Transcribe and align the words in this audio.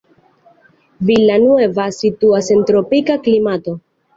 Villa 1.09 1.35
Nueva 1.43 1.85
situas 1.99 2.51
en 2.57 2.67
tropika 2.73 3.21
klimato. 3.29 3.79